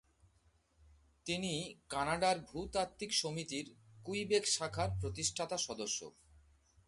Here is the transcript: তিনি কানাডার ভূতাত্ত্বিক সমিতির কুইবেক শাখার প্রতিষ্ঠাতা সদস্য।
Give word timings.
তিনি 1.25 1.53
কানাডার 1.89 2.37
ভূতাত্ত্বিক 2.49 3.11
সমিতির 3.13 3.65
কুইবেক 4.05 4.43
শাখার 4.47 4.89
প্রতিষ্ঠাতা 5.01 5.57
সদস্য। 5.57 5.99